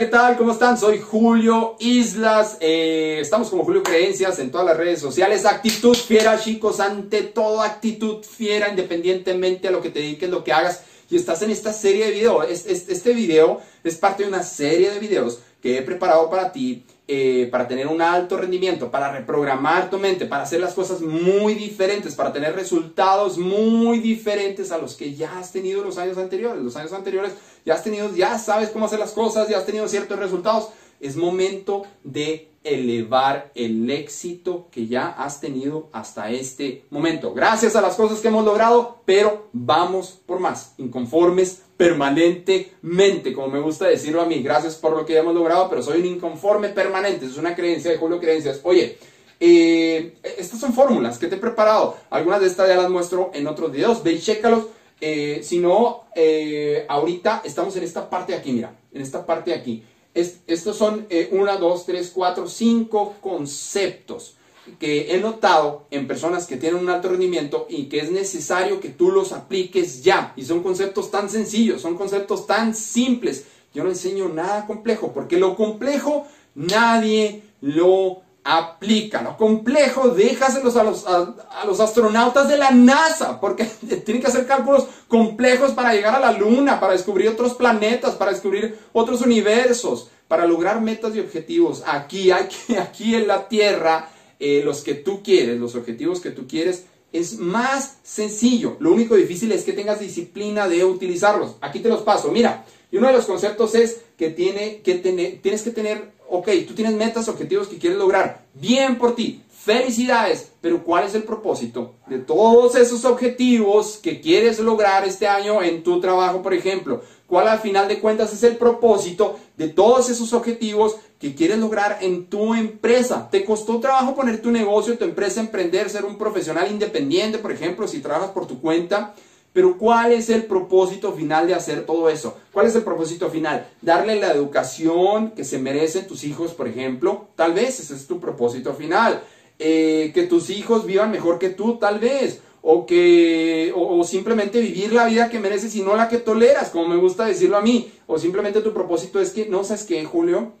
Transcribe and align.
¿qué 0.00 0.06
tal? 0.06 0.38
¿Cómo 0.38 0.52
están? 0.52 0.78
Soy 0.78 0.98
Julio 0.98 1.76
Islas. 1.78 2.56
Eh, 2.60 3.18
estamos 3.20 3.50
como 3.50 3.66
Julio 3.66 3.82
Creencias 3.82 4.38
en 4.38 4.50
todas 4.50 4.66
las 4.66 4.78
redes 4.78 4.98
sociales. 4.98 5.44
Actitud 5.44 5.94
fiera, 5.94 6.40
chicos. 6.40 6.80
Ante 6.80 7.20
todo, 7.20 7.60
actitud 7.60 8.24
fiera, 8.24 8.70
independientemente 8.70 9.68
a 9.68 9.70
lo 9.70 9.82
que 9.82 9.90
te 9.90 9.98
dediques, 9.98 10.30
lo 10.30 10.42
que 10.42 10.54
hagas. 10.54 10.84
Y 11.10 11.16
estás 11.16 11.42
en 11.42 11.50
esta 11.50 11.74
serie 11.74 12.06
de 12.06 12.12
videos. 12.12 12.46
Este, 12.48 13.12
video 13.12 13.60
es 13.84 13.98
parte 13.98 14.22
de 14.22 14.30
una 14.30 14.42
serie 14.42 14.90
de 14.90 15.00
videos 15.00 15.40
que 15.60 15.78
he 15.78 15.82
preparado 15.82 16.30
para 16.30 16.52
ti. 16.52 16.84
Eh, 17.12 17.48
para 17.50 17.66
tener 17.66 17.88
un 17.88 18.00
alto 18.00 18.36
rendimiento, 18.36 18.88
para 18.88 19.10
reprogramar 19.10 19.90
tu 19.90 19.98
mente, 19.98 20.26
para 20.26 20.44
hacer 20.44 20.60
las 20.60 20.74
cosas 20.74 21.00
muy 21.00 21.54
diferentes, 21.54 22.14
para 22.14 22.32
tener 22.32 22.54
resultados 22.54 23.36
muy 23.36 23.98
diferentes 23.98 24.70
a 24.70 24.78
los 24.78 24.94
que 24.94 25.16
ya 25.16 25.36
has 25.36 25.50
tenido 25.50 25.82
los 25.82 25.98
años 25.98 26.18
anteriores. 26.18 26.62
Los 26.62 26.76
años 26.76 26.92
anteriores 26.92 27.32
ya 27.66 27.74
has 27.74 27.82
tenido, 27.82 28.14
ya 28.14 28.38
sabes 28.38 28.70
cómo 28.70 28.86
hacer 28.86 29.00
las 29.00 29.10
cosas, 29.10 29.48
ya 29.48 29.58
has 29.58 29.66
tenido 29.66 29.88
ciertos 29.88 30.20
resultados. 30.20 30.68
Es 31.00 31.16
momento 31.16 31.82
de 32.04 32.49
elevar 32.62 33.50
el 33.54 33.90
éxito 33.90 34.68
que 34.70 34.86
ya 34.86 35.08
has 35.08 35.40
tenido 35.40 35.88
hasta 35.92 36.30
este 36.30 36.84
momento. 36.90 37.32
Gracias 37.32 37.74
a 37.76 37.80
las 37.80 37.94
cosas 37.94 38.20
que 38.20 38.28
hemos 38.28 38.44
logrado, 38.44 38.98
pero 39.04 39.48
vamos 39.52 40.20
por 40.26 40.40
más, 40.40 40.74
inconformes 40.78 41.62
permanentemente, 41.76 43.32
como 43.32 43.48
me 43.48 43.60
gusta 43.60 43.86
decirlo 43.86 44.20
a 44.20 44.26
mí. 44.26 44.42
Gracias 44.42 44.76
por 44.76 44.94
lo 44.94 45.06
que 45.06 45.16
hemos 45.16 45.34
logrado, 45.34 45.70
pero 45.70 45.82
soy 45.82 46.00
un 46.00 46.06
inconforme 46.06 46.68
permanente. 46.68 47.24
Es 47.24 47.38
una 47.38 47.54
creencia 47.54 47.90
de 47.90 47.96
Julio 47.96 48.20
Creencias. 48.20 48.60
Oye, 48.64 48.98
eh, 49.40 50.18
estas 50.36 50.60
son 50.60 50.74
fórmulas 50.74 51.18
que 51.18 51.26
te 51.26 51.36
he 51.36 51.38
preparado. 51.38 51.96
Algunas 52.10 52.42
de 52.42 52.48
estas 52.48 52.68
ya 52.68 52.76
las 52.76 52.90
muestro 52.90 53.30
en 53.32 53.46
otros 53.46 53.72
videos. 53.72 54.02
Ve 54.02 54.12
y 54.12 54.20
chécalos. 54.20 54.66
Eh, 55.00 55.40
si 55.42 55.58
no, 55.58 56.04
eh, 56.14 56.84
ahorita 56.86 57.40
estamos 57.46 57.74
en 57.76 57.84
esta 57.84 58.10
parte 58.10 58.32
de 58.32 58.38
aquí, 58.38 58.52
mira, 58.52 58.74
en 58.92 59.00
esta 59.00 59.24
parte 59.24 59.52
de 59.52 59.56
aquí. 59.56 59.82
Estos 60.14 60.76
son 60.76 61.06
eh, 61.10 61.28
una, 61.32 61.56
dos, 61.56 61.86
tres, 61.86 62.10
cuatro, 62.12 62.48
cinco 62.48 63.14
conceptos 63.20 64.36
que 64.78 65.14
he 65.14 65.20
notado 65.20 65.86
en 65.90 66.06
personas 66.06 66.46
que 66.46 66.56
tienen 66.56 66.80
un 66.80 66.90
alto 66.90 67.08
rendimiento 67.08 67.66
y 67.68 67.84
que 67.84 68.00
es 68.00 68.10
necesario 68.10 68.80
que 68.80 68.90
tú 68.90 69.10
los 69.10 69.32
apliques 69.32 70.02
ya. 70.02 70.32
Y 70.36 70.44
son 70.44 70.62
conceptos 70.62 71.10
tan 71.10 71.30
sencillos, 71.30 71.80
son 71.80 71.96
conceptos 71.96 72.46
tan 72.46 72.74
simples. 72.74 73.46
Yo 73.72 73.84
no 73.84 73.90
enseño 73.90 74.28
nada 74.28 74.66
complejo, 74.66 75.12
porque 75.12 75.38
lo 75.38 75.56
complejo 75.56 76.26
nadie 76.54 77.42
lo 77.60 78.22
aplica. 78.44 79.22
Lo 79.22 79.36
complejo, 79.36 80.10
déjaselos 80.10 80.76
a 80.76 80.84
los, 80.84 81.06
a, 81.06 81.64
los 81.66 81.80
astronautas 81.80 82.48
de 82.48 82.56
la 82.56 82.70
NASA, 82.70 83.40
porque 83.40 83.64
tienen 84.04 84.22
que 84.22 84.28
hacer 84.28 84.46
cálculos 84.46 84.86
complejos 85.08 85.72
para 85.72 85.94
llegar 85.94 86.14
a 86.14 86.20
la 86.20 86.32
Luna, 86.32 86.80
para 86.80 86.92
descubrir 86.92 87.28
otros 87.28 87.54
planetas, 87.54 88.14
para 88.14 88.32
descubrir 88.32 88.78
otros 88.92 89.20
universos, 89.22 90.10
para 90.28 90.46
lograr 90.46 90.80
metas 90.80 91.14
y 91.14 91.20
objetivos. 91.20 91.82
Aquí, 91.86 92.30
aquí, 92.30 92.76
aquí 92.80 93.14
en 93.14 93.26
la 93.26 93.48
Tierra, 93.48 94.08
eh, 94.38 94.62
los 94.64 94.82
que 94.82 94.94
tú 94.94 95.22
quieres, 95.22 95.58
los 95.58 95.74
objetivos 95.74 96.20
que 96.20 96.30
tú 96.30 96.46
quieres, 96.46 96.86
es 97.12 97.38
más 97.38 97.98
sencillo. 98.02 98.76
Lo 98.78 98.92
único 98.92 99.16
difícil 99.16 99.50
es 99.52 99.64
que 99.64 99.72
tengas 99.72 100.00
disciplina 100.00 100.68
de 100.68 100.84
utilizarlos. 100.84 101.56
Aquí 101.60 101.80
te 101.80 101.88
los 101.88 102.02
paso. 102.02 102.30
Mira, 102.30 102.64
y 102.92 102.96
uno 102.96 103.08
de 103.08 103.12
los 103.12 103.26
conceptos 103.26 103.74
es 103.74 104.02
que, 104.16 104.30
tiene 104.30 104.80
que 104.82 104.94
tener, 104.94 105.40
tienes 105.42 105.62
que 105.62 105.70
tener 105.70 106.12
ok, 106.30 106.48
tú 106.66 106.74
tienes 106.74 106.94
metas, 106.94 107.28
objetivos 107.28 107.68
que 107.68 107.78
quieres 107.78 107.98
lograr. 107.98 108.44
Bien 108.54 108.96
por 108.96 109.14
ti. 109.14 109.42
Felicidades. 109.48 110.52
Pero 110.60 110.82
¿cuál 110.82 111.04
es 111.04 111.14
el 111.14 111.24
propósito 111.24 111.94
de 112.06 112.18
todos 112.18 112.74
esos 112.76 113.04
objetivos 113.04 113.98
que 114.02 114.20
quieres 114.20 114.58
lograr 114.58 115.04
este 115.04 115.26
año 115.26 115.62
en 115.62 115.82
tu 115.82 116.00
trabajo, 116.00 116.40
por 116.42 116.54
ejemplo? 116.54 117.02
¿Cuál 117.26 117.48
al 117.48 117.60
final 117.60 117.86
de 117.86 118.00
cuentas 118.00 118.32
es 118.32 118.42
el 118.42 118.56
propósito 118.56 119.38
de 119.56 119.68
todos 119.68 120.08
esos 120.08 120.32
objetivos 120.32 120.96
que 121.18 121.34
quieres 121.34 121.58
lograr 121.58 121.98
en 122.00 122.26
tu 122.26 122.54
empresa? 122.54 123.28
¿Te 123.30 123.44
costó 123.44 123.78
trabajo 123.80 124.14
poner 124.14 124.40
tu 124.40 124.50
negocio, 124.50 124.96
tu 124.96 125.04
empresa, 125.04 125.40
emprender, 125.40 125.90
ser 125.90 126.04
un 126.04 126.16
profesional 126.16 126.70
independiente, 126.70 127.38
por 127.38 127.52
ejemplo, 127.52 127.86
si 127.86 128.00
trabajas 128.00 128.30
por 128.30 128.46
tu 128.46 128.60
cuenta? 128.60 129.14
Pero 129.52 129.78
¿cuál 129.78 130.12
es 130.12 130.30
el 130.30 130.44
propósito 130.44 131.12
final 131.12 131.48
de 131.48 131.54
hacer 131.54 131.84
todo 131.84 132.08
eso? 132.08 132.36
¿Cuál 132.52 132.66
es 132.66 132.74
el 132.76 132.82
propósito 132.82 133.30
final? 133.30 133.66
Darle 133.82 134.20
la 134.20 134.32
educación 134.32 135.32
que 135.32 135.44
se 135.44 135.58
merecen 135.58 136.06
tus 136.06 136.22
hijos, 136.22 136.52
por 136.52 136.68
ejemplo. 136.68 137.28
Tal 137.34 137.52
vez 137.52 137.80
ese 137.80 137.94
es 137.94 138.06
tu 138.06 138.20
propósito 138.20 138.74
final. 138.74 139.22
Eh, 139.58 140.12
que 140.14 140.22
tus 140.22 140.50
hijos 140.50 140.86
vivan 140.86 141.10
mejor 141.10 141.38
que 141.40 141.50
tú, 141.50 141.78
tal 141.78 141.98
vez. 141.98 142.40
O 142.62 142.86
que 142.86 143.72
o, 143.74 144.04
simplemente 144.04 144.60
vivir 144.60 144.92
la 144.92 145.06
vida 145.06 145.28
que 145.28 145.40
mereces 145.40 145.74
y 145.74 145.82
no 145.82 145.96
la 145.96 146.08
que 146.08 146.18
toleras, 146.18 146.70
como 146.70 146.88
me 146.88 146.96
gusta 146.96 147.24
decirlo 147.24 147.56
a 147.56 147.62
mí. 147.62 147.90
O 148.06 148.18
simplemente 148.18 148.60
tu 148.60 148.72
propósito 148.72 149.18
es 149.18 149.30
que, 149.30 149.46
no 149.46 149.64
sabes 149.64 149.82
qué, 149.84 150.04
Julio. 150.04 150.52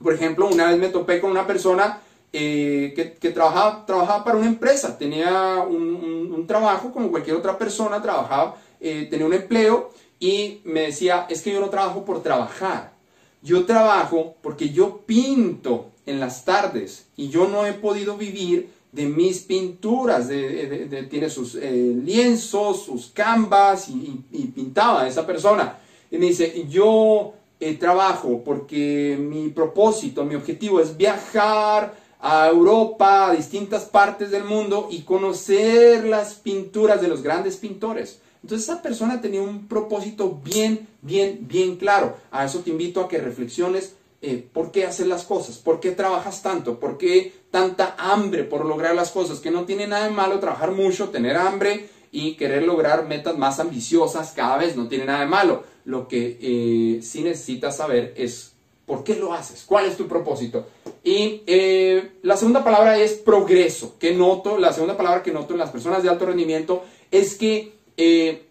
Por 0.00 0.14
ejemplo, 0.14 0.48
una 0.48 0.68
vez 0.68 0.78
me 0.78 0.88
topé 0.88 1.20
con 1.20 1.32
una 1.32 1.46
persona 1.46 2.00
eh, 2.32 3.16
que, 3.20 3.30
trabajaba, 3.30 3.86
trabajaba 3.86 4.24
para 4.24 4.38
una 4.38 4.46
empresa, 4.46 4.98
tenía 4.98 5.64
un, 5.68 6.44
trabajo 6.46 6.92
como 6.92 7.10
cualquier 7.10 7.36
otra 7.36 7.56
persona, 7.58 8.02
trabajaba, 8.02 8.56
eh, 8.80 9.06
tenía 9.10 9.26
un 9.26 9.32
empleo 9.32 9.90
y 10.20 10.60
me 10.64 10.82
decía, 10.82 11.26
es 11.28 11.42
que 11.42 11.52
yo 11.52 11.60
no 11.60 11.70
trabajo 11.70 12.04
por 12.04 12.22
trabajar, 12.22 12.92
yo 13.42 13.64
trabajo 13.64 14.36
porque 14.42 14.68
yo 14.70 14.98
pinto 15.06 15.90
en 16.04 16.20
las 16.20 16.44
tardes 16.44 17.06
y 17.16 17.30
yo 17.30 17.48
no 17.48 17.66
he 17.66 17.72
podido 17.72 18.16
vivir 18.16 18.70
de 18.92 19.06
mis 19.06 19.40
pinturas, 19.40 20.28
de, 20.28 21.06
tiene 21.10 21.28
sus 21.30 21.54
eh, 21.54 21.96
lienzos, 22.04 22.84
sus 22.84 23.08
canvas 23.08 23.88
y, 23.88 24.24
y, 24.30 24.46
pintaba 24.46 25.08
esa 25.08 25.26
persona. 25.26 25.78
Y 26.10 26.18
me 26.18 26.26
dice, 26.26 26.66
yo 26.68 27.34
trabajo 27.80 28.42
porque 28.44 29.16
mi 29.18 29.48
propósito, 29.48 30.24
mi 30.24 30.34
objetivo 30.34 30.80
es 30.80 30.96
viajar, 30.96 31.94
a 32.28 32.48
Europa, 32.48 33.28
a 33.28 33.36
distintas 33.36 33.84
partes 33.84 34.32
del 34.32 34.42
mundo 34.42 34.88
y 34.90 35.02
conocer 35.02 36.02
las 36.04 36.34
pinturas 36.34 37.00
de 37.00 37.06
los 37.06 37.22
grandes 37.22 37.56
pintores. 37.56 38.18
Entonces 38.42 38.68
esa 38.68 38.82
persona 38.82 39.20
tenía 39.20 39.42
un 39.42 39.68
propósito 39.68 40.40
bien, 40.42 40.88
bien, 41.02 41.46
bien 41.46 41.76
claro. 41.76 42.16
A 42.32 42.44
eso 42.44 42.60
te 42.60 42.70
invito 42.70 43.00
a 43.00 43.06
que 43.06 43.18
reflexiones 43.18 43.94
eh, 44.22 44.44
por 44.52 44.72
qué 44.72 44.86
haces 44.86 45.06
las 45.06 45.22
cosas, 45.22 45.58
por 45.58 45.78
qué 45.78 45.92
trabajas 45.92 46.42
tanto, 46.42 46.80
por 46.80 46.98
qué 46.98 47.32
tanta 47.52 47.94
hambre 47.96 48.42
por 48.42 48.64
lograr 48.64 48.96
las 48.96 49.12
cosas, 49.12 49.38
que 49.38 49.52
no 49.52 49.64
tiene 49.64 49.86
nada 49.86 50.06
de 50.06 50.10
malo 50.10 50.40
trabajar 50.40 50.72
mucho, 50.72 51.10
tener 51.10 51.36
hambre 51.36 51.88
y 52.10 52.34
querer 52.34 52.64
lograr 52.64 53.06
metas 53.06 53.38
más 53.38 53.60
ambiciosas 53.60 54.32
cada 54.32 54.56
vez, 54.56 54.76
no 54.76 54.88
tiene 54.88 55.04
nada 55.04 55.20
de 55.20 55.26
malo. 55.26 55.62
Lo 55.84 56.08
que 56.08 56.38
eh, 56.40 57.02
sí 57.02 57.22
necesitas 57.22 57.76
saber 57.76 58.14
es 58.16 58.56
¿Por 58.86 59.02
qué 59.02 59.16
lo 59.16 59.34
haces? 59.34 59.64
¿Cuál 59.66 59.86
es 59.86 59.96
tu 59.96 60.06
propósito? 60.06 60.66
Y 61.06 61.44
eh, 61.46 62.14
la 62.22 62.36
segunda 62.36 62.64
palabra 62.64 62.98
es 62.98 63.12
progreso, 63.12 63.94
que 63.96 64.12
noto, 64.12 64.58
la 64.58 64.72
segunda 64.72 64.96
palabra 64.96 65.22
que 65.22 65.30
noto 65.30 65.52
en 65.52 65.60
las 65.60 65.70
personas 65.70 66.02
de 66.02 66.08
alto 66.08 66.26
rendimiento 66.26 66.82
es 67.12 67.36
que 67.36 67.74
eh, 67.96 68.42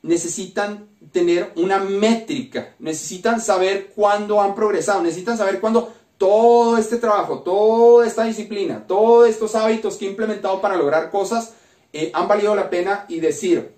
necesitan 0.00 0.88
tener 1.12 1.52
una 1.56 1.78
métrica, 1.78 2.74
necesitan 2.78 3.42
saber 3.42 3.92
cuándo 3.94 4.40
han 4.40 4.54
progresado, 4.54 5.02
necesitan 5.02 5.36
saber 5.36 5.60
cuándo 5.60 5.92
todo 6.16 6.78
este 6.78 6.96
trabajo, 6.96 7.40
toda 7.40 8.06
esta 8.06 8.24
disciplina, 8.24 8.86
todos 8.86 9.28
estos 9.28 9.54
hábitos 9.54 9.98
que 9.98 10.06
he 10.06 10.08
implementado 10.08 10.62
para 10.62 10.76
lograr 10.76 11.10
cosas 11.10 11.52
eh, 11.92 12.10
han 12.14 12.26
valido 12.26 12.54
la 12.54 12.70
pena 12.70 13.04
y 13.06 13.20
decir, 13.20 13.74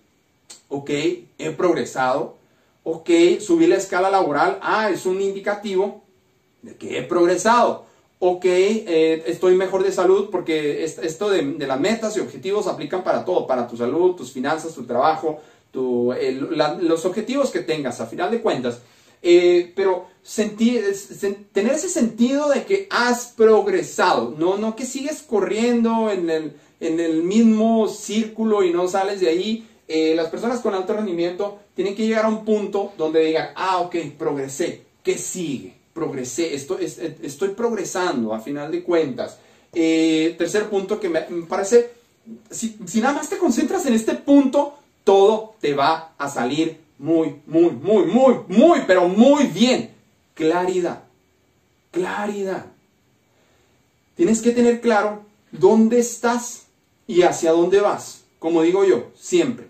ok, 0.69 0.91
he 1.37 1.51
progresado, 1.57 2.37
ok, 2.85 3.11
subir 3.41 3.71
la 3.71 3.75
escala 3.75 4.09
laboral, 4.09 4.61
ah, 4.63 4.89
es 4.89 5.05
un 5.05 5.21
indicativo 5.21 6.05
de 6.63 6.77
que 6.77 6.97
he 6.97 7.03
progresado. 7.03 7.88
Ok, 8.21 8.45
eh, 8.47 9.23
estoy 9.27 9.55
mejor 9.55 9.84
de 9.84 9.93
salud 9.93 10.29
porque 10.31 10.83
esto 10.83 11.31
de, 11.31 11.43
las 11.43 11.79
metas 11.79 12.17
y 12.17 12.21
objetivos 12.21 12.67
aplican 12.67 13.05
para 13.05 13.25
todo, 13.25 13.47
para 13.47 13.69
tu 13.69 13.77
salud, 13.77 14.17
tus 14.17 14.33
finanzas, 14.33 14.75
tu 14.75 14.84
trabajo, 14.84 15.41
los 15.73 17.05
objetivos 17.05 17.51
que 17.51 17.61
tengas 17.61 18.01
a 18.01 18.06
final 18.06 18.31
de 18.31 18.41
cuentas. 18.41 18.81
Eh, 19.23 19.73
pero 19.77 20.06
tener 21.53 21.73
ese 21.73 21.88
sentido 21.88 22.49
de 22.49 22.65
que 22.65 22.87
has 22.91 23.35
progresado, 23.37 24.35
no, 24.37 24.59
no 24.59 24.75
que 24.75 24.85
sigues 24.85 25.23
corriendo 25.23 26.11
en 26.11 26.29
el, 26.31 26.53
en 26.81 27.00
el 27.00 27.23
mismo 27.23 27.88
círculo 27.88 28.65
y 28.65 28.73
no 28.73 28.88
sales 28.88 29.20
de 29.20 29.29
ahí 29.29 29.69
eh, 29.88 30.15
las 30.15 30.29
personas 30.29 30.61
con 30.61 30.75
alto 30.75 30.93
rendimiento 30.93 31.61
tienen 31.75 31.94
que 31.94 32.06
llegar 32.06 32.26
a 32.26 32.29
un 32.29 32.44
punto 32.44 32.93
donde 32.99 33.25
digan, 33.25 33.49
ah, 33.56 33.79
ok, 33.79 33.97
progresé, 34.19 34.82
¿qué 35.03 35.17
sigue? 35.17 35.78
Progresé, 35.99 36.55
estoy, 36.55 36.85
estoy 36.85 37.49
progresando 37.49 38.33
a 38.33 38.39
final 38.39 38.71
de 38.71 38.85
cuentas. 38.85 39.39
Eh, 39.73 40.37
tercer 40.39 40.71
punto 40.71 41.00
que 41.00 41.09
me, 41.09 41.23
parece, 41.49 41.91
si, 42.50 42.77
nada 43.00 43.15
más 43.15 43.29
te 43.29 43.37
concentras 43.37 43.85
en 43.87 43.95
este 43.95 44.15
punto, 44.15 44.79
todo 45.03 45.56
te 45.61 45.75
va 45.75 46.12
a 46.17 46.31
salir 46.31 46.79
muy, 46.99 47.41
muy, 47.47 47.71
muy, 47.73 48.05
muy, 48.05 48.35
muy, 48.47 48.81
pero 48.87 49.09
muy 49.09 49.49
bien. 49.49 49.91
Claridad, 50.35 51.03
claridad. 51.91 52.67
Tienes 54.15 54.41
que 54.41 54.53
tener 54.53 54.81
claro 54.81 55.25
dónde 55.51 55.99
estás 55.99 56.67
y 57.09 57.23
hacia 57.23 57.51
dónde 57.51 57.81
vas, 57.81 58.23
como 58.39 58.62
digo 58.62 58.85
yo, 58.85 59.09
siempre 59.17 59.67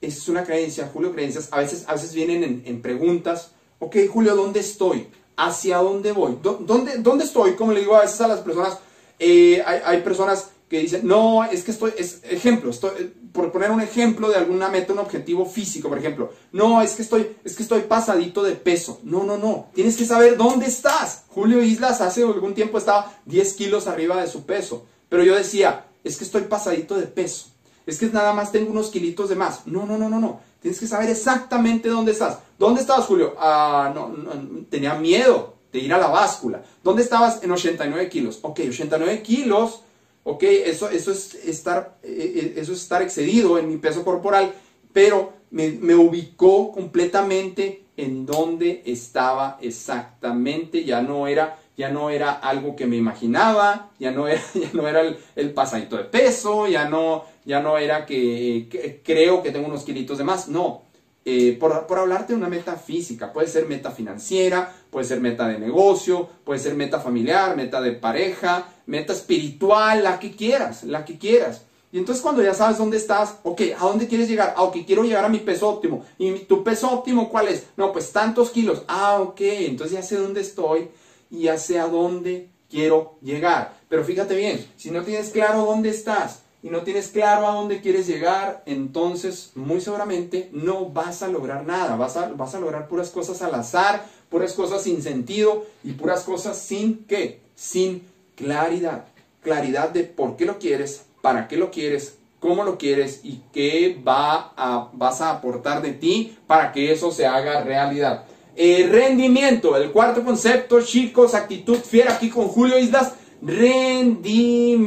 es 0.00 0.28
una 0.28 0.44
creencia, 0.44 0.90
Julio, 0.92 1.12
creencias, 1.12 1.48
a 1.52 1.58
veces, 1.58 1.84
a 1.86 1.92
veces 1.92 2.14
vienen 2.14 2.62
en, 2.64 2.82
preguntas 2.82 3.52
Ok, 3.80 3.96
Julio, 4.12 4.36
¿dónde 4.36 4.60
estoy? 4.60 5.08
¿Hacia 5.36 5.78
dónde 5.78 6.12
voy? 6.12 6.38
¿Dónde, 6.42 6.98
dónde 6.98 7.24
estoy? 7.24 7.54
Como 7.54 7.72
le 7.72 7.80
digo 7.80 7.96
a 7.96 8.02
veces 8.02 8.20
a 8.20 8.28
las 8.28 8.40
personas, 8.40 8.78
eh, 9.18 9.62
hay, 9.64 9.80
hay, 9.84 10.02
personas 10.02 10.50
que 10.68 10.80
dicen, 10.80 11.06
no, 11.06 11.44
es 11.44 11.64
que 11.64 11.70
estoy, 11.70 11.92
es 11.96 12.20
ejemplo, 12.24 12.70
eh, 12.70 13.12
por 13.32 13.50
poner 13.50 13.70
un 13.70 13.80
ejemplo 13.80 14.28
de 14.28 14.36
alguna 14.36 14.68
meta, 14.68 14.92
un 14.92 14.98
objetivo 14.98 15.46
físico, 15.46 15.88
por 15.88 15.96
ejemplo, 15.96 16.30
no, 16.52 16.82
es 16.82 16.92
que 16.92 17.00
estoy, 17.00 17.36
es 17.42 17.56
que 17.56 17.62
estoy 17.62 17.80
pasadito 17.82 18.42
de 18.42 18.52
peso. 18.52 19.00
No, 19.02 19.24
no, 19.24 19.38
no, 19.38 19.68
tienes 19.74 19.96
que 19.96 20.04
saber 20.04 20.36
dónde 20.36 20.66
estás. 20.66 21.24
Julio 21.28 21.62
Islas 21.62 22.02
hace 22.02 22.22
algún 22.22 22.52
tiempo 22.52 22.76
estaba 22.76 23.18
10 23.24 23.54
kilos 23.54 23.86
arriba 23.86 24.20
de 24.20 24.28
su 24.28 24.44
peso, 24.44 24.84
pero 25.08 25.24
yo 25.24 25.34
decía, 25.34 25.86
es 26.04 26.18
que 26.18 26.24
estoy 26.24 26.42
pasadito 26.42 26.96
de 26.96 27.06
peso. 27.06 27.46
Es 27.86 27.98
que 27.98 28.06
nada 28.06 28.34
más 28.34 28.52
tengo 28.52 28.70
unos 28.70 28.90
kilitos 28.90 29.30
de 29.30 29.36
más. 29.36 29.66
No, 29.66 29.86
no, 29.86 29.96
no, 29.96 30.10
no, 30.10 30.20
no. 30.20 30.40
Tienes 30.60 30.78
que 30.78 30.86
saber 30.86 31.10
exactamente 31.10 31.88
dónde 31.88 32.12
estás. 32.12 32.38
¿Dónde 32.58 32.82
estabas, 32.82 33.06
Julio? 33.06 33.34
Ah, 33.38 33.92
no, 33.94 34.08
no, 34.08 34.32
tenía 34.68 34.94
miedo 34.94 35.54
de 35.72 35.78
ir 35.78 35.92
a 35.92 35.98
la 35.98 36.08
báscula. 36.08 36.62
¿Dónde 36.82 37.02
estabas? 37.02 37.42
En 37.42 37.50
89 37.50 38.08
kilos. 38.08 38.40
Ok, 38.42 38.60
89 38.68 39.22
kilos 39.22 39.82
¿ok? 40.24 40.42
Eso, 40.42 40.88
eso, 40.90 41.12
es 41.12 41.34
estar, 41.34 41.96
eh, 42.02 42.32
eh, 42.36 42.54
eso 42.56 42.72
es 42.72 42.82
estar 42.82 43.02
excedido 43.02 43.58
en 43.58 43.68
mi 43.68 43.76
peso 43.78 44.04
corporal, 44.04 44.52
pero 44.92 45.32
me, 45.50 45.94
ubicó 45.94 46.72
completamente 46.72 47.84
en 47.96 48.26
donde 48.26 48.82
estaba 48.86 49.58
exactamente, 49.60 50.84
ya 50.84 51.02
no 51.02 51.26
era, 51.26 51.58
ya 51.76 51.90
no 51.90 52.10
era 52.10 52.32
algo 52.32 52.76
que 52.76 52.86
me 52.86 52.96
imaginaba, 52.96 53.90
ya 53.98 54.10
no 54.10 54.28
era, 54.28 54.42
ya 54.54 54.70
no 54.72 54.86
era 54.86 55.00
el, 55.00 55.18
el 55.36 55.52
pasadito 55.52 55.96
de 55.96 56.04
peso, 56.04 56.66
ya 56.66 56.88
no, 56.88 57.24
ya 57.44 57.60
no 57.60 57.78
era 57.78 58.06
que, 58.06 59.00
creo 59.04 59.42
que 59.42 59.50
tengo 59.50 59.66
unos 59.66 59.84
kilitos 59.84 60.18
de 60.18 60.24
más, 60.24 60.48
no, 60.48 60.82
eh, 61.24 61.56
por, 61.58 61.86
por, 61.86 61.98
hablarte 61.98 62.32
de 62.32 62.38
una 62.38 62.48
meta 62.48 62.76
física, 62.76 63.32
puede 63.32 63.46
ser 63.46 63.66
meta 63.66 63.90
financiera, 63.90 64.74
puede 64.90 65.06
ser 65.06 65.20
meta 65.20 65.46
de 65.48 65.58
negocio, 65.58 66.28
puede 66.44 66.58
ser 66.58 66.74
meta 66.74 67.00
familiar, 67.00 67.56
meta 67.56 67.80
de 67.80 67.92
pareja, 67.92 68.68
meta 68.86 69.12
espiritual, 69.12 70.02
la 70.02 70.18
que 70.18 70.34
quieras, 70.34 70.84
la 70.84 71.04
que 71.04 71.18
quieras. 71.18 71.62
Y 71.92 71.98
entonces 71.98 72.22
cuando 72.22 72.42
ya 72.42 72.54
sabes 72.54 72.78
dónde 72.78 72.96
estás, 72.96 73.38
ok, 73.42 73.62
¿a 73.76 73.84
dónde 73.84 74.06
quieres 74.06 74.28
llegar? 74.28 74.54
Ah, 74.56 74.62
ok, 74.62 74.78
quiero 74.86 75.02
llegar 75.02 75.24
a 75.24 75.28
mi 75.28 75.38
peso 75.38 75.68
óptimo. 75.68 76.04
¿Y 76.18 76.30
tu 76.40 76.62
peso 76.62 76.90
óptimo 76.90 77.28
cuál 77.28 77.48
es? 77.48 77.66
No, 77.76 77.92
pues 77.92 78.12
tantos 78.12 78.50
kilos. 78.50 78.82
Ah, 78.86 79.20
ok, 79.20 79.40
entonces 79.40 79.96
ya 79.96 80.02
sé 80.02 80.16
dónde 80.16 80.40
estoy 80.40 80.88
y 81.30 81.42
ya 81.42 81.58
sé 81.58 81.80
a 81.80 81.88
dónde 81.88 82.48
quiero 82.70 83.16
llegar. 83.22 83.74
Pero 83.88 84.04
fíjate 84.04 84.36
bien, 84.36 84.64
si 84.76 84.92
no 84.92 85.02
tienes 85.02 85.30
claro 85.30 85.64
dónde 85.64 85.88
estás, 85.90 86.42
y 86.62 86.68
no 86.68 86.82
tienes 86.82 87.08
claro 87.08 87.46
a 87.46 87.54
dónde 87.54 87.80
quieres 87.80 88.06
llegar, 88.06 88.62
entonces 88.66 89.52
muy 89.54 89.80
seguramente 89.80 90.50
no 90.52 90.90
vas 90.90 91.22
a 91.22 91.28
lograr 91.28 91.64
nada. 91.64 91.96
Vas 91.96 92.16
a, 92.16 92.28
vas 92.28 92.54
a 92.54 92.60
lograr 92.60 92.86
puras 92.88 93.08
cosas 93.10 93.40
al 93.40 93.54
azar, 93.54 94.04
puras 94.28 94.52
cosas 94.52 94.82
sin 94.82 95.02
sentido 95.02 95.64
y 95.82 95.92
puras 95.92 96.22
cosas 96.22 96.58
sin 96.58 97.04
qué? 97.04 97.40
Sin 97.54 98.02
claridad. 98.36 99.06
Claridad 99.42 99.88
de 99.88 100.04
por 100.04 100.36
qué 100.36 100.44
lo 100.44 100.58
quieres, 100.58 101.06
para 101.22 101.48
qué 101.48 101.56
lo 101.56 101.70
quieres, 101.70 102.18
cómo 102.40 102.62
lo 102.62 102.76
quieres 102.76 103.20
y 103.22 103.40
qué 103.52 103.98
va 104.06 104.52
a, 104.54 104.90
vas 104.92 105.22
a 105.22 105.30
aportar 105.30 105.80
de 105.80 105.92
ti 105.92 106.36
para 106.46 106.72
que 106.72 106.92
eso 106.92 107.10
se 107.10 107.26
haga 107.26 107.64
realidad. 107.64 108.24
Eh, 108.54 108.86
rendimiento, 108.90 109.76
el 109.76 109.92
cuarto 109.92 110.22
concepto, 110.22 110.82
chicos, 110.82 111.34
actitud 111.34 111.78
fiera 111.78 112.12
aquí 112.14 112.28
con 112.28 112.48
Julio 112.48 112.78
Islas 112.78 113.14
rendimiento. 113.42 114.78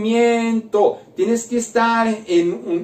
Tienes 1.16 1.46
que 1.46 1.58
estar 1.58 2.08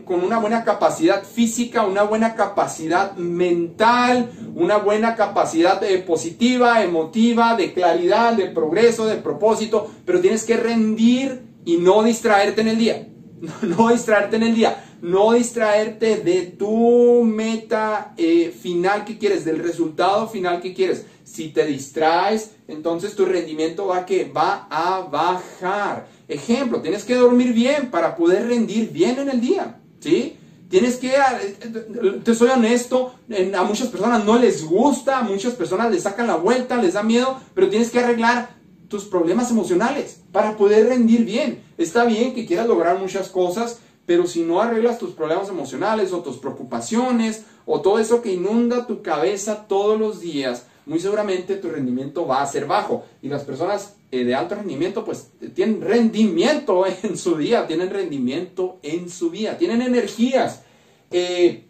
con 0.05 0.23
una 0.23 0.37
buena 0.37 0.63
capacidad 0.63 1.23
física, 1.23 1.87
una 1.87 2.03
buena 2.03 2.35
capacidad 2.35 3.15
mental, 3.15 4.31
una 4.53 4.77
buena 4.77 5.15
capacidad 5.15 5.83
eh, 5.83 5.97
positiva, 5.97 6.83
emotiva, 6.83 7.55
de 7.55 7.73
claridad, 7.73 8.33
de 8.33 8.49
progreso, 8.49 9.07
de 9.07 9.15
propósito, 9.15 9.89
pero 10.05 10.21
tienes 10.21 10.43
que 10.43 10.57
rendir 10.57 11.41
y 11.65 11.77
no 11.77 12.03
distraerte 12.03 12.61
en 12.61 12.67
el 12.67 12.77
día. 12.77 13.07
No, 13.61 13.89
distraerte 13.89 14.35
en 14.35 14.43
el 14.43 14.53
día, 14.53 14.83
no 15.01 15.31
distraerte 15.31 16.17
de 16.17 16.41
tu 16.41 17.23
meta 17.23 18.13
eh, 18.17 18.51
final 18.51 19.05
que 19.05 19.17
quieres, 19.17 19.45
del 19.45 19.59
resultado 19.59 20.27
final 20.27 20.61
que 20.61 20.73
quieres. 20.73 21.05
Si 21.23 21.49
te 21.49 21.65
distraes, 21.65 22.51
entonces 22.67 23.15
tu 23.15 23.25
rendimiento 23.25 23.87
va, 23.87 24.05
que 24.05 24.25
va 24.25 24.67
a 24.69 25.01
bajar. 25.01 26.19
Ejemplo, 26.29 26.81
tienes 26.81 27.03
que 27.03 27.15
dormir 27.15 27.53
bien 27.53 27.89
para 27.89 28.15
poder 28.15 28.47
rendir 28.47 28.91
bien 28.91 29.19
en 29.19 29.29
el 29.29 29.41
día. 29.41 29.79
¿Sí? 29.99 30.37
Tienes 30.69 30.97
que, 30.97 31.09
eh, 31.09 32.21
te 32.23 32.35
soy 32.35 32.49
honesto, 32.49 33.15
a 33.57 33.63
muchas 33.63 33.87
personas 33.87 34.23
no 34.23 34.37
les 34.37 34.63
gusta, 34.63 35.17
a 35.17 35.23
muchas 35.23 35.55
personas 35.55 35.91
les 35.91 36.03
sacan 36.03 36.27
la 36.27 36.35
vuelta, 36.35 36.79
les 36.79 36.93
da 36.93 37.01
miedo, 37.01 37.39
pero 37.55 37.69
tienes 37.69 37.89
que 37.89 37.99
arreglar 37.99 38.51
tus 38.87 39.05
problemas 39.05 39.49
emocionales 39.49 40.21
para 40.31 40.55
poder 40.55 40.87
rendir 40.87 41.25
bien. 41.25 41.63
Está 41.79 42.05
bien 42.05 42.35
que 42.35 42.45
quieras 42.45 42.67
lograr 42.67 42.99
muchas 42.99 43.29
cosas, 43.29 43.79
pero 44.05 44.27
si 44.27 44.43
no 44.43 44.61
arreglas 44.61 44.99
tus 44.99 45.11
problemas 45.11 45.49
emocionales 45.49 46.13
o 46.13 46.19
tus 46.19 46.37
preocupaciones 46.37 47.45
o 47.65 47.81
todo 47.81 47.97
eso 47.97 48.21
que 48.21 48.33
inunda 48.33 48.85
tu 48.85 49.01
cabeza 49.01 49.65
todos 49.67 49.99
los 49.99 50.19
días, 50.19 50.67
muy 50.89 51.00
seguramente 51.00 51.57
tu 51.57 51.69
rendimiento 51.69 52.25
va 52.25 52.41
a 52.41 52.47
ser 52.47 52.65
bajo. 52.65 53.06
Y 53.21 53.30
las 53.30 53.44
personas 53.44 53.94
eh, 54.12 54.24
de 54.24 54.33
alto 54.33 54.56
rendimiento, 54.56 55.06
pues 55.06 55.27
tienen 55.53 55.81
rendimiento 55.81 56.83
en 57.03 57.15
su 57.15 57.38
día, 57.38 57.68
tienen 57.68 57.91
rendimiento 57.91 58.80
en 58.81 59.07
su 59.07 59.30
vida, 59.30 59.56
tienen 59.56 59.83
energías. 59.83 60.63
Eh, 61.12 61.63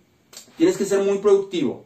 tienes 0.56 0.78
que 0.78 0.86
ser 0.86 1.02
muy 1.02 1.18
productivo. 1.18 1.84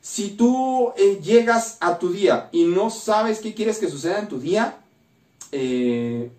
Si 0.00 0.30
tú 0.30 0.92
eh, 0.96 1.18
llegas 1.20 1.78
a 1.80 1.98
tu 1.98 2.12
día 2.12 2.48
y 2.52 2.62
no 2.62 2.90
sabes 2.90 3.40
qué 3.40 3.54
quieres 3.54 3.78
que 3.78 3.90
suceda 3.90 4.20
en 4.20 4.28
tu 4.28 4.38
día, 4.38 4.78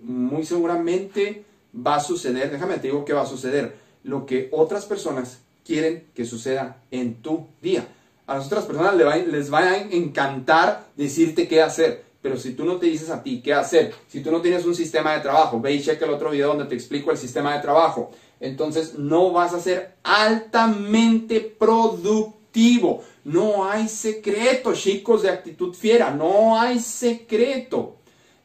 muy 0.01 0.45
seguramente 0.45 1.44
va 1.75 1.95
a 1.95 2.00
suceder, 2.00 2.50
déjame 2.50 2.75
te 2.75 2.88
digo 2.88 3.03
qué 3.03 3.12
va 3.12 3.24
a 3.24 3.25
suceder, 3.25 3.75
lo 4.03 4.25
que 4.25 4.47
otras 4.53 4.86
personas 4.86 5.39
quieren 5.65 6.06
que 6.13 6.24
suceda 6.24 6.81
en 6.91 7.15
tu 7.15 7.47
día 7.62 7.86
a 8.29 8.35
las 8.35 8.45
otras 8.45 8.65
personas 8.65 8.95
les 8.95 9.51
va, 9.51 9.59
a 9.59 9.77
encantar 9.77 10.85
decirte 10.95 11.47
qué 11.47 11.63
hacer. 11.63 12.05
Pero 12.21 12.37
si 12.37 12.53
tú 12.53 12.63
no 12.63 12.77
te 12.77 12.85
dices 12.85 13.09
a 13.09 13.23
ti 13.23 13.41
qué 13.41 13.53
hacer, 13.53 13.93
si 14.07 14.21
tú 14.21 14.29
no 14.29 14.39
tienes 14.39 14.65
un 14.65 14.75
sistema 14.75 15.13
de 15.13 15.21
trabajo, 15.21 15.59
ve 15.59 15.73
y 15.73 15.81
checa 15.81 16.05
el 16.05 16.13
otro 16.13 16.29
video 16.29 16.49
donde 16.49 16.65
te 16.65 16.75
explico 16.75 17.09
el 17.09 17.17
sistema 17.17 17.55
de 17.55 17.61
trabajo, 17.61 18.11
entonces 18.39 18.99
no 18.99 19.31
vas 19.31 19.55
a 19.55 19.59
ser 19.59 19.95
altamente 20.03 21.39
productivo. 21.39 23.03
No 23.23 23.67
hay 23.67 23.87
secreto, 23.87 24.73
chicos 24.73 25.23
de 25.23 25.29
actitud 25.29 25.73
fiera, 25.73 26.11
no 26.11 26.59
hay 26.59 26.79
secreto. 26.79 27.95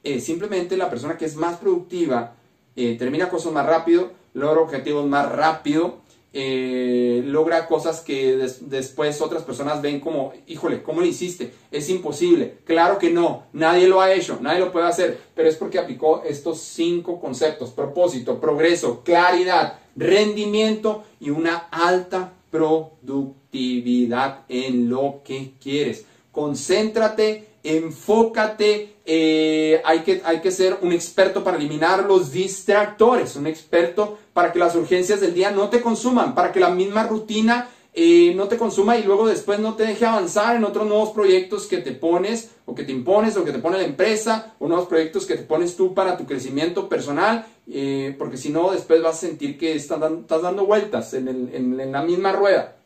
Eh, 0.03 0.19
simplemente 0.19 0.79
la 0.79 0.89
persona 0.89 1.19
que 1.19 1.27
es 1.27 1.37
más 1.37 1.59
productiva 1.59 2.37
eh, 2.75 2.97
termina 2.99 3.29
cosas 3.29 3.53
más 3.53 3.67
rápido, 3.67 4.13
logra 4.33 4.63
objetivos 4.63 5.07
más 5.07 5.31
rápido 5.31 6.04
eh, 6.37 7.23
logra 7.25 7.69
cosas 7.69 8.01
que 8.01 8.37
después 8.63 9.21
otras 9.21 9.45
personas 9.45 9.81
ven 9.81 10.01
como, 10.01 10.33
híjole, 10.49 10.83
¿cómo 10.83 11.01
lo 11.01 11.07
hiciste? 11.07 11.55
Es 11.71 11.89
imposible. 11.89 12.57
Claro 12.65 12.99
que 12.99 13.11
no, 13.11 13.45
nadie 13.53 13.87
lo 13.87 14.01
ha 14.01 14.13
hecho, 14.13 14.39
nadie 14.41 14.59
lo 14.59 14.73
puede 14.73 14.89
hacer, 14.89 15.17
pero 15.37 15.49
es 15.49 15.55
porque 15.55 15.79
aplicó 15.79 16.25
estos 16.25 16.59
cinco 16.59 17.21
conceptos, 17.21 17.71
propósito, 17.71 18.41
progreso, 18.41 19.05
claridad, 19.05 19.79
rendimiento 19.95 21.05
y 21.21 21.31
una 21.31 21.69
alta 21.71 22.33
productividad 22.51 24.41
en 24.49 24.91
lo 24.91 25.21
que 25.25 25.53
quieres. 25.63 26.05
Concéntrate, 26.33 27.47
enfócate, 27.63 28.97
eh, 29.07 29.81
hay, 29.85 30.01
que, 30.01 30.21
hay 30.25 30.41
que 30.41 30.51
ser 30.51 30.79
un 30.83 30.93
experto 30.93 31.45
para 31.45 31.59
eliminar 31.59 32.05
los 32.05 32.33
distractores, 32.33 33.37
un 33.37 33.47
experto 33.47 34.19
para 34.35 34.53
que 34.53 34.59
las 34.59 34.75
urgencias 34.75 35.21
del 35.21 35.33
día 35.33 35.51
no 35.51 35.71
te 35.71 35.81
consuman, 35.81 36.35
para 36.35 36.53
que 36.53 36.61
la 36.61 36.69
misma 36.69 37.05
rutina 37.05 37.71
eh, 37.97 38.35
no 38.35 38.49
te 38.49 38.59
consuma 38.59 38.99
y 38.99 39.05
luego 39.05 39.29
después 39.29 39.61
no 39.61 39.75
te 39.75 39.85
deje 39.87 40.05
avanzar 40.05 40.57
en 40.57 40.65
otros 40.65 40.85
nuevos 40.89 41.11
proyectos 41.11 41.69
que 41.69 41.79
te 41.79 41.93
pones 41.93 42.51
o 42.67 42.75
que 42.75 42.83
te 42.83 42.91
impones 42.91 43.37
o 43.37 43.45
que 43.45 43.53
te 43.53 43.61
pone 43.61 43.79
la 43.79 43.85
empresa 43.85 44.55
o 44.59 44.67
nuevos 44.67 44.89
proyectos 44.89 45.27
que 45.27 45.37
te 45.37 45.45
pones 45.45 45.77
tú 45.77 45.95
para 45.95 46.17
tu 46.17 46.27
crecimiento 46.27 46.89
personal, 46.89 47.47
eh, 47.71 48.13
porque 48.19 48.37
si 48.37 48.51
no 48.51 48.73
después 48.73 49.01
vas 49.01 49.15
a 49.15 49.21
sentir 49.21 49.57
que 49.57 49.77
estás, 49.77 50.01
dando, 50.01 50.67
vueltas 50.67 51.15
en, 51.15 51.93
la 51.93 52.03
misma 52.03 52.33
rueda, 52.33 52.77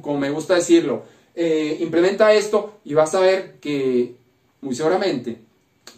como 0.00 0.18
me 0.18 0.30
gusta 0.30 0.56
decirlo. 0.56 1.04
Eh, 1.36 1.76
implementa 1.80 2.32
esto 2.32 2.78
y 2.84 2.94
vas 2.94 3.14
a 3.14 3.20
ver 3.20 3.60
que 3.60 4.16
muy 4.62 4.74
seguramente, 4.74 5.38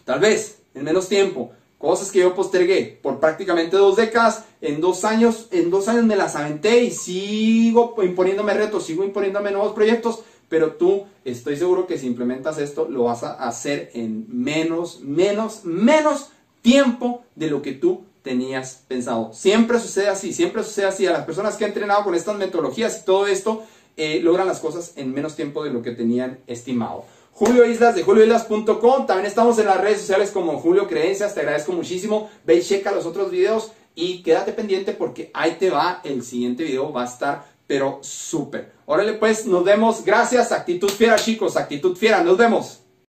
tal 0.05 0.21
vez 0.21 0.59
en 0.75 0.85
menos 0.85 1.09
tiempo, 1.09 1.53
Cosas 1.79 2.11
que 2.11 2.19
yo 2.19 2.35
postergué 2.35 2.99
por 3.01 3.21
prácticamente 3.21 3.77
dos 3.77 3.97
décadas, 3.97 4.45
en 4.61 4.81
dos 4.81 5.05
años, 5.05 5.47
en 5.53 5.71
dos 5.71 5.87
años 5.87 6.05
me 6.05 6.17
las 6.17 6.35
aventé 6.35 6.83
y 6.83 6.91
sigo 6.91 7.95
imponiéndome 8.03 8.53
retos, 8.53 8.85
sigo 8.85 9.05
imponiéndome 9.05 9.53
nuevos 9.53 9.75
proyectos, 9.75 10.21
pero 10.49 10.73
tú 10.73 11.05
estoy 11.25 11.57
seguro 11.57 11.87
que 11.87 11.97
si 11.97 12.07
implementas 12.07 12.59
esto 12.59 12.89
lo 12.89 13.05
vas 13.05 13.23
a 13.23 13.35
hacer 13.35 13.91
en 13.95 14.27
menos, 14.29 15.01
menos, 15.03 15.65
menos 15.65 16.31
tiempo 16.63 17.23
de 17.37 17.49
lo 17.49 17.63
que 17.63 17.73
tú 17.73 18.03
tenías 18.23 18.83
pensado. 18.89 19.31
Siempre 19.33 19.79
sucede 19.79 20.09
así, 20.09 20.33
siempre 20.33 20.65
sucede 20.65 20.87
así. 20.87 21.07
A 21.07 21.13
las 21.13 21.25
personas 21.25 21.57
que 21.57 21.65
han 21.65 21.71
entrenado 21.71 22.03
con 22.03 22.15
estas 22.15 22.37
metodologías 22.37 23.01
y 23.01 23.05
todo 23.05 23.27
esto, 23.27 23.63
eh, 23.97 24.21
logran 24.23 24.47
las 24.47 24.61
cosas 24.61 24.93
en 24.97 25.13
menos 25.13 25.37
tiempo 25.37 25.65
de 25.65 25.71
lo 25.71 25.83
que 25.83 25.93
tenían 25.93 26.39
estimado. 26.47 27.05
Julio 27.39 27.65
Islas 27.65 27.95
de 27.95 28.03
julioislas.com. 28.03 29.07
También 29.07 29.27
estamos 29.27 29.57
en 29.61 29.67
las 29.67 29.81
redes 29.81 30.01
sociales 30.01 30.33
como 30.33 30.59
Julio 30.59 30.89
Creencias. 30.89 31.35
Te 31.37 31.41
agradezco 31.41 31.71
muchísimo. 31.71 32.29
Ve 32.45 32.57
y 32.57 32.63
checa 32.63 32.91
los 32.91 33.07
otros 33.07 33.31
videos 33.31 33.71
y 33.95 34.25
quédate 34.25 34.53
pendiente 34.53 34.93
porque 34.93 35.31
ahí 35.33 35.53
te 35.53 35.71
va. 35.71 36.01
El 36.03 36.25
siguiente 36.25 36.65
video 36.65 36.93
va 36.93 37.03
a 37.03 37.07
estar, 37.07 37.45
pero 37.65 38.01
súper. 38.03 38.73
Órale, 38.87 39.13
pues 39.13 39.47
nos 39.47 39.63
vemos. 39.63 40.05
Gracias. 40.05 40.51
Actitud 40.51 40.91
fiera, 40.91 41.15
chicos. 41.15 41.57
Actitud 41.57 41.97
fiera. 41.97 42.25
Nos 42.25 42.37
vemos. 42.37 42.81